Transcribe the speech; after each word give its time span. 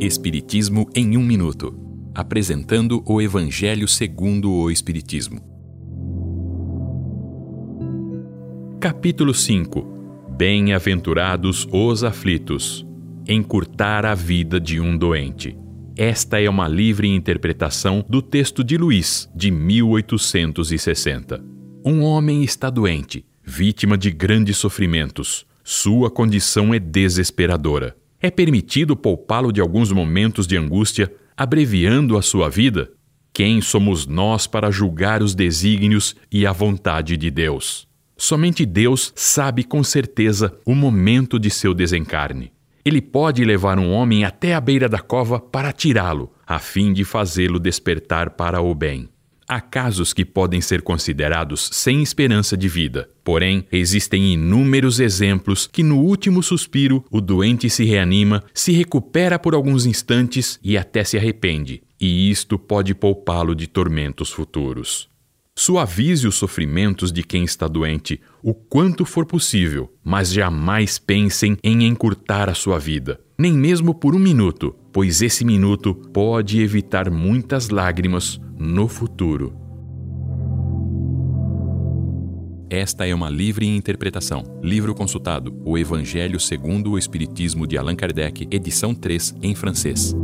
Espiritismo 0.00 0.90
em 0.94 1.16
um 1.16 1.22
minuto, 1.22 1.72
apresentando 2.12 3.02
o 3.06 3.22
Evangelho 3.22 3.86
segundo 3.86 4.50
o 4.50 4.70
Espiritismo. 4.70 5.40
Capítulo 8.80 9.32
5. 9.32 10.26
Bem-aventurados 10.36 11.66
os 11.70 12.02
aflitos. 12.02 12.84
Encurtar 13.28 14.04
a 14.04 14.16
vida 14.16 14.60
de 14.60 14.80
um 14.80 14.98
doente. 14.98 15.56
Esta 15.96 16.40
é 16.40 16.50
uma 16.50 16.66
livre 16.66 17.08
interpretação 17.08 18.04
do 18.08 18.20
texto 18.20 18.64
de 18.64 18.76
Luís, 18.76 19.30
de 19.34 19.52
1860. 19.52 21.42
Um 21.84 22.02
homem 22.02 22.42
está 22.42 22.68
doente, 22.68 23.24
vítima 23.44 23.96
de 23.96 24.10
grandes 24.10 24.56
sofrimentos. 24.56 25.46
Sua 25.62 26.10
condição 26.10 26.74
é 26.74 26.80
desesperadora. 26.80 27.96
É 28.24 28.30
permitido 28.30 28.96
poupá-lo 28.96 29.52
de 29.52 29.60
alguns 29.60 29.92
momentos 29.92 30.46
de 30.46 30.56
angústia, 30.56 31.12
abreviando 31.36 32.16
a 32.16 32.22
sua 32.22 32.48
vida? 32.48 32.90
Quem 33.34 33.60
somos 33.60 34.06
nós 34.06 34.46
para 34.46 34.70
julgar 34.70 35.22
os 35.22 35.34
desígnios 35.34 36.16
e 36.32 36.46
a 36.46 36.50
vontade 36.50 37.18
de 37.18 37.30
Deus? 37.30 37.86
Somente 38.16 38.64
Deus 38.64 39.12
sabe 39.14 39.62
com 39.62 39.84
certeza 39.84 40.58
o 40.64 40.74
momento 40.74 41.38
de 41.38 41.50
seu 41.50 41.74
desencarne. 41.74 42.50
Ele 42.82 43.02
pode 43.02 43.44
levar 43.44 43.78
um 43.78 43.92
homem 43.92 44.24
até 44.24 44.54
a 44.54 44.60
beira 44.62 44.88
da 44.88 45.00
cova 45.00 45.38
para 45.38 45.70
tirá-lo, 45.70 46.32
a 46.46 46.58
fim 46.58 46.94
de 46.94 47.04
fazê-lo 47.04 47.60
despertar 47.60 48.30
para 48.30 48.58
o 48.62 48.74
bem. 48.74 49.06
Há 49.46 49.60
casos 49.60 50.14
que 50.14 50.24
podem 50.24 50.60
ser 50.62 50.80
considerados 50.80 51.68
sem 51.70 52.02
esperança 52.02 52.56
de 52.56 52.66
vida. 52.66 53.10
Porém, 53.22 53.66
existem 53.70 54.32
inúmeros 54.32 55.00
exemplos 55.00 55.66
que 55.66 55.82
no 55.82 56.00
último 56.00 56.42
suspiro 56.42 57.04
o 57.10 57.20
doente 57.20 57.68
se 57.68 57.84
reanima, 57.84 58.42
se 58.54 58.72
recupera 58.72 59.38
por 59.38 59.54
alguns 59.54 59.84
instantes 59.84 60.58
e 60.62 60.78
até 60.78 61.04
se 61.04 61.18
arrepende, 61.18 61.82
e 62.00 62.30
isto 62.30 62.58
pode 62.58 62.94
poupá-lo 62.94 63.54
de 63.54 63.66
tormentos 63.66 64.30
futuros. 64.30 65.08
Suavize 65.56 66.26
os 66.26 66.34
sofrimentos 66.34 67.12
de 67.12 67.22
quem 67.22 67.44
está 67.44 67.68
doente 67.68 68.20
o 68.42 68.52
quanto 68.52 69.04
for 69.04 69.24
possível, 69.24 69.92
mas 70.02 70.32
jamais 70.32 70.98
pensem 70.98 71.56
em 71.62 71.84
encurtar 71.84 72.48
a 72.48 72.54
sua 72.54 72.78
vida, 72.78 73.20
nem 73.38 73.52
mesmo 73.52 73.94
por 73.94 74.16
um 74.16 74.18
minuto, 74.18 74.74
pois 74.92 75.22
esse 75.22 75.44
minuto 75.44 75.94
pode 75.94 76.60
evitar 76.60 77.08
muitas 77.08 77.68
lágrimas 77.68 78.40
no 78.58 78.88
futuro. 78.88 79.56
Esta 82.70 83.06
é 83.06 83.14
uma 83.14 83.30
livre 83.30 83.66
interpretação. 83.66 84.42
Livro 84.62 84.94
consultado: 84.94 85.60
O 85.64 85.78
Evangelho 85.78 86.40
segundo 86.40 86.92
o 86.92 86.98
Espiritismo 86.98 87.66
de 87.66 87.76
Allan 87.76 87.94
Kardec, 87.94 88.48
edição 88.50 88.94
3, 88.94 89.36
em 89.42 89.54
francês. 89.54 90.14